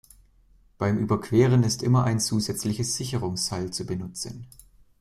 Beim 0.79 0.97
Überqueren 0.97 1.61
ist 1.61 1.83
immer 1.83 2.05
ein 2.05 2.19
zusätzliches 2.19 2.95
Sicherungsseil 2.97 3.69
zu 3.69 3.85
benutzen. 3.85 4.47